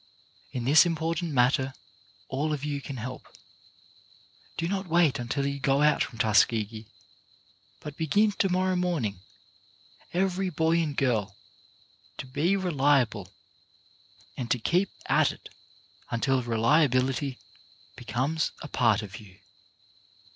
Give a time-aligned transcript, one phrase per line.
[0.51, 1.75] In this important matter
[2.27, 3.27] all of you can help.
[4.57, 6.87] Do not wait until you go out from Tuskegee,
[7.81, 9.19] but begin to morrow morning,
[10.11, 11.35] every boy and girl,
[12.17, 13.31] to be reliable
[14.35, 15.49] and to keep at it
[16.09, 17.37] until reliability
[17.95, 19.37] becomes a part of you.